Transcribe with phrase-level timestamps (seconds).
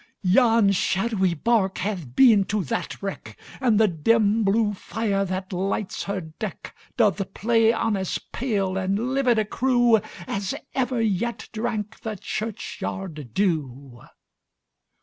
[0.23, 6.05] Yon shadowy bark hath been to that wreck, And the dim blue fire, that lights
[6.05, 12.15] her deck, Doth play on as pale and livid a crewAs ever yet drank the
[12.15, 14.01] churchyard dew.